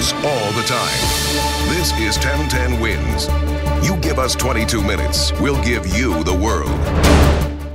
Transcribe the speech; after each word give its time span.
All 0.00 0.40
all 0.50 0.52
the 0.52 0.62
time. 0.62 1.68
This 1.68 1.92
is 1.98 2.16
1010 2.16 2.80
Wins. 2.80 3.28
You 3.86 3.96
give 3.98 4.18
us 4.18 4.34
22 4.34 4.82
minutes, 4.82 5.30
we'll 5.38 5.62
give 5.62 5.86
you 5.88 6.24
the 6.24 6.32
world. 6.32 6.70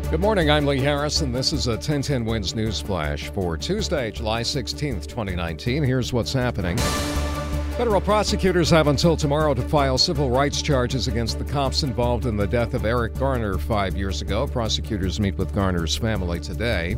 Good 0.09 0.19
morning, 0.19 0.49
I'm 0.49 0.65
Lee 0.65 0.79
Harris, 0.79 1.21
and 1.21 1.35
this 1.35 1.53
is 1.53 1.67
a 1.67 1.73
1010 1.73 2.25
Wins 2.25 2.55
News 2.55 2.81
Flash 2.81 3.29
for 3.29 3.57
Tuesday, 3.57 4.09
July 4.09 4.41
16th, 4.41 5.05
2019. 5.05 5.83
Here's 5.83 6.11
what's 6.11 6.33
happening. 6.33 6.77
Federal 7.77 7.99
prosecutors 7.99 8.69
have 8.69 8.87
until 8.87 9.17
tomorrow 9.17 9.53
to 9.53 9.61
file 9.61 9.97
civil 9.97 10.29
rights 10.29 10.61
charges 10.61 11.09
against 11.09 11.37
the 11.39 11.43
cops 11.43 11.83
involved 11.83 12.25
in 12.25 12.37
the 12.37 12.47
death 12.47 12.73
of 12.73 12.85
Eric 12.85 13.15
Garner 13.15 13.57
five 13.57 13.97
years 13.97 14.21
ago. 14.21 14.47
Prosecutors 14.47 15.19
meet 15.19 15.37
with 15.37 15.53
Garner's 15.53 15.97
family 15.97 16.39
today. 16.39 16.95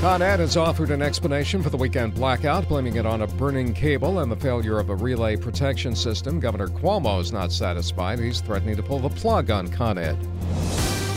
Con 0.00 0.20
Ed 0.20 0.40
has 0.40 0.56
offered 0.56 0.90
an 0.90 1.02
explanation 1.02 1.62
for 1.62 1.70
the 1.70 1.76
weekend 1.76 2.16
blackout, 2.16 2.68
blaming 2.68 2.96
it 2.96 3.06
on 3.06 3.22
a 3.22 3.28
burning 3.28 3.72
cable 3.72 4.18
and 4.18 4.32
the 4.32 4.34
failure 4.34 4.80
of 4.80 4.90
a 4.90 4.96
relay 4.96 5.36
protection 5.36 5.94
system. 5.94 6.40
Governor 6.40 6.66
Cuomo 6.66 7.20
is 7.20 7.30
not 7.30 7.52
satisfied. 7.52 8.18
He's 8.18 8.40
threatening 8.40 8.74
to 8.74 8.82
pull 8.82 8.98
the 8.98 9.08
plug 9.08 9.52
on 9.52 9.68
Con 9.68 9.98
Ed. 9.98 10.18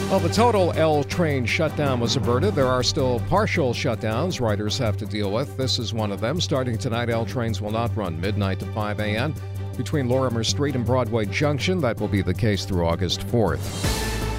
While 0.10 0.20
the 0.20 0.30
total 0.30 0.72
L 0.74 1.04
train 1.04 1.48
shutdown 1.48 2.00
was 2.00 2.16
averted, 2.16 2.54
there 2.54 2.68
are 2.68 2.84
still 2.84 3.20
partial 3.22 3.74
shutdowns 3.74 4.40
riders 4.40 4.78
have 4.78 4.98
to 4.98 5.06
deal 5.06 5.32
with. 5.32 5.58
This 5.58 5.80
is 5.80 5.96
one 5.96 6.12
of 6.12 6.22
them. 6.22 6.40
Starting 6.40 6.78
tonight, 6.78 7.10
L 7.10 7.26
trains 7.26 7.60
will 7.60 7.72
not 7.72 7.94
run 7.98 8.22
midnight 8.22 8.60
to 8.60 8.68
5 8.68 9.00
a.m. 9.00 9.34
between 9.76 10.08
Lorimer 10.08 10.44
Street 10.44 10.76
and 10.76 10.86
Broadway 10.86 11.26
Junction. 11.26 11.82
That 11.82 12.00
will 12.00 12.08
be 12.08 12.22
the 12.22 12.36
case 12.36 12.66
through 12.66 12.86
August 12.86 13.22
4th. 13.22 13.60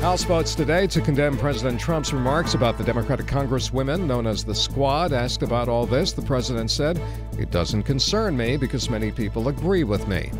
House 0.03 0.23
votes 0.23 0.55
today 0.55 0.86
to 0.86 1.00
condemn 1.00 1.36
President 1.36 1.80
Trump's 1.80 2.12
remarks 2.12 2.55
about 2.55 2.78
the 2.78 2.84
Democratic 2.84 3.27
Congresswomen 3.27 4.06
known 4.06 4.28
as 4.28 4.45
the 4.45 4.55
Squad. 4.55 5.12
Asked 5.12 5.42
about 5.42 5.69
all 5.69 5.84
this, 5.84 6.12
the 6.12 6.23
president 6.23 6.70
said, 6.70 7.01
It 7.41 7.51
doesn't 7.51 7.83
concern 7.83 8.36
me 8.36 8.56
because 8.56 8.89
many 8.89 9.11
people 9.11 9.48
agree 9.48 9.83
with 9.83 10.06
me. 10.06 10.30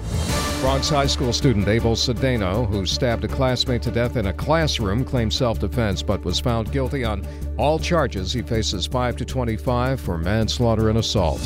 Bronx 0.61 0.89
High 0.89 1.07
School 1.07 1.33
student 1.33 1.69
Abel 1.69 1.95
Cedeno, 1.95 2.67
who 2.67 2.87
stabbed 2.87 3.25
a 3.25 3.29
classmate 3.29 3.83
to 3.83 3.91
death 3.91 4.17
in 4.17 4.27
a 4.27 4.33
classroom, 4.33 5.05
claimed 5.05 5.33
self 5.33 5.59
defense 5.59 6.03
but 6.03 6.25
was 6.25 6.41
found 6.41 6.73
guilty 6.73 7.05
on 7.05 7.27
all 7.59 7.79
charges. 7.79 8.33
He 8.33 8.43
faces 8.43 8.87
5 8.87 9.17
to 9.17 9.25
25 9.25 10.01
for 10.01 10.19
manslaughter 10.19 10.89
and 10.89 10.99
assault. 10.99 11.41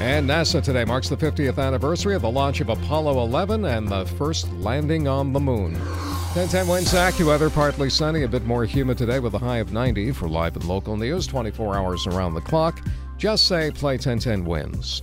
And 0.00 0.28
NASA 0.28 0.62
today 0.62 0.84
marks 0.84 1.08
the 1.08 1.16
50th 1.16 1.58
anniversary 1.58 2.14
of 2.14 2.22
the 2.22 2.30
launch 2.30 2.60
of 2.60 2.68
Apollo 2.68 3.22
11 3.24 3.64
and 3.64 3.88
the 3.88 4.06
first 4.06 4.50
landing 4.52 5.08
on 5.08 5.32
the 5.32 5.40
moon. 5.40 5.74
1010 6.36 6.68
Wins 6.68 6.92
AccuWeather, 6.92 7.52
partly 7.52 7.90
sunny, 7.90 8.22
a 8.22 8.28
bit 8.28 8.44
more 8.44 8.64
humid 8.64 8.98
today 8.98 9.18
with 9.18 9.34
a 9.34 9.38
high 9.38 9.56
of 9.56 9.72
90 9.72 10.12
for 10.12 10.28
live 10.28 10.54
and 10.54 10.66
local 10.66 10.96
news, 10.96 11.26
24 11.26 11.76
hours 11.76 12.06
around 12.06 12.34
the 12.34 12.40
clock. 12.42 12.80
Just 13.16 13.48
say 13.48 13.70
play 13.70 13.94
1010 13.94 14.44
wins. 14.44 15.02